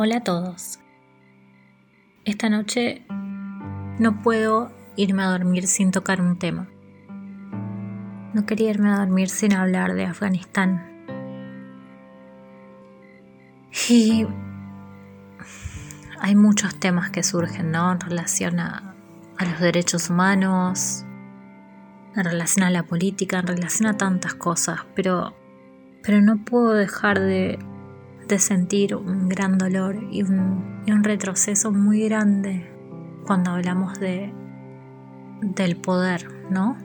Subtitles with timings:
[0.00, 0.78] Hola a todos.
[2.24, 3.04] Esta noche
[3.98, 6.68] no puedo irme a dormir sin tocar un tema.
[8.32, 10.86] No quería irme a dormir sin hablar de Afganistán.
[13.88, 14.24] Y
[16.20, 17.90] hay muchos temas que surgen, ¿no?
[17.90, 18.94] En relación a,
[19.40, 21.04] los derechos humanos,
[22.14, 25.34] en relación a la política, en relación a tantas cosas, pero,
[26.04, 27.58] pero no puedo dejar de,
[28.28, 32.70] de sentir un gran dolor y un, retroceso muy grande
[33.26, 34.32] cuando hablamos de,
[35.40, 36.76] del poder, ¿no?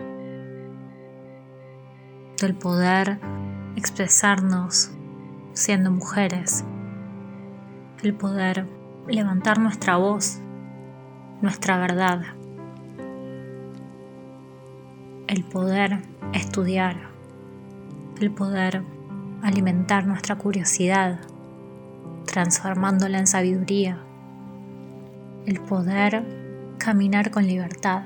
[2.40, 3.20] Del poder
[3.76, 4.92] expresarnos
[5.54, 6.64] siendo mujeres,
[8.04, 8.66] el poder
[9.08, 10.40] levantar nuestra voz,
[11.42, 12.22] nuestra verdad,
[15.28, 16.04] el poder
[16.34, 17.10] estudiar,
[18.22, 18.84] el poder
[19.42, 21.20] alimentar nuestra curiosidad,
[22.34, 24.00] transformándola en sabiduría,
[25.46, 26.26] el poder
[26.80, 28.02] caminar con libertad,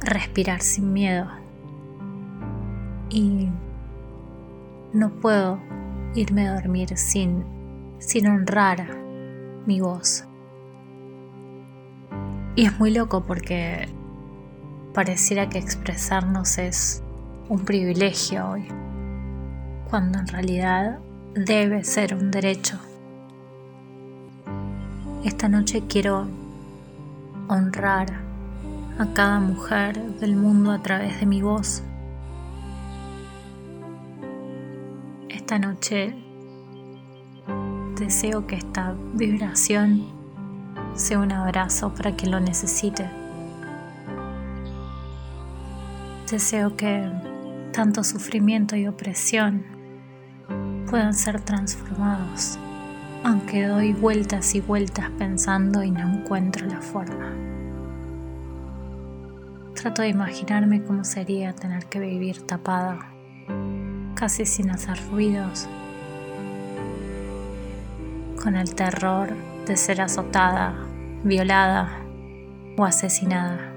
[0.00, 1.26] respirar sin miedo.
[3.10, 3.50] Y
[4.94, 5.60] no puedo
[6.14, 7.44] irme a dormir sin,
[7.98, 8.96] sin honrar
[9.66, 10.24] mi voz.
[12.56, 13.86] Y es muy loco porque
[14.94, 17.02] pareciera que expresarnos es
[17.50, 18.66] un privilegio hoy,
[19.90, 21.03] cuando en realidad
[21.34, 22.78] debe ser un derecho.
[25.24, 26.28] Esta noche quiero
[27.48, 28.06] honrar
[28.98, 31.82] a cada mujer del mundo a través de mi voz.
[35.28, 36.14] Esta noche
[37.98, 40.06] deseo que esta vibración
[40.94, 43.10] sea un abrazo para quien lo necesite.
[46.30, 47.10] Deseo que
[47.72, 49.73] tanto sufrimiento y opresión
[50.90, 52.58] puedan ser transformados,
[53.24, 57.32] aunque doy vueltas y vueltas pensando y no encuentro la forma.
[59.74, 62.98] Trato de imaginarme cómo sería tener que vivir tapada,
[64.14, 65.68] casi sin hacer ruidos,
[68.42, 69.30] con el terror
[69.66, 70.74] de ser azotada,
[71.24, 71.88] violada
[72.76, 73.72] o asesinada.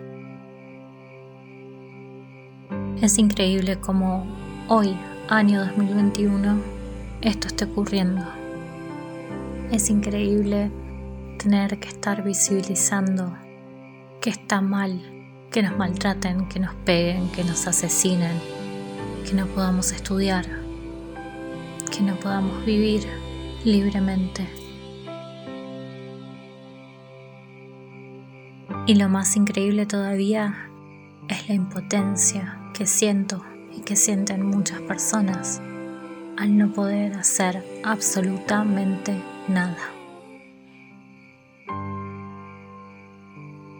[3.01, 4.25] Es increíble cómo
[4.67, 4.97] hoy,
[5.29, 6.76] año 2021,
[7.21, 8.23] esto esté ocurriendo.
[9.71, 10.71] Es increíble
[11.37, 13.35] tener que estar visibilizando
[14.21, 15.01] que está mal,
[15.51, 18.39] que nos maltraten, que nos peguen, que nos asesinen,
[19.25, 20.45] que no podamos estudiar,
[21.91, 23.01] que no podamos vivir
[23.63, 24.47] libremente.
[28.85, 30.69] Y lo más increíble todavía
[31.27, 33.43] es la impotencia que siento
[33.75, 35.61] y que sienten muchas personas
[36.37, 39.77] al no poder hacer absolutamente nada.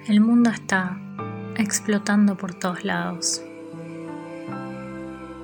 [0.08, 0.98] El mundo está
[1.56, 3.42] explotando por todos lados.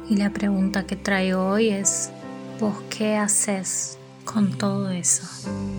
[0.09, 2.11] Y la pregunta que traigo hoy es,
[2.59, 5.23] ¿vos qué haces con todo eso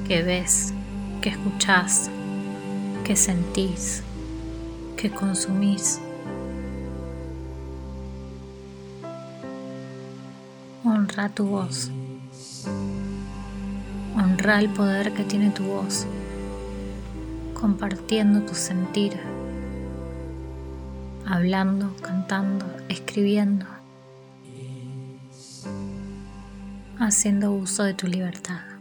[0.07, 0.73] que ves,
[1.21, 2.11] que escuchás,
[3.05, 4.03] que sentís,
[4.97, 6.01] que consumís?
[11.15, 11.93] Honra tu voz.
[14.17, 16.07] Honra el poder que tiene tu voz,
[17.55, 19.21] compartiendo tu sentir,
[21.25, 23.65] hablando, cantando, escribiendo,
[26.99, 28.74] haciendo uso de tu libertad.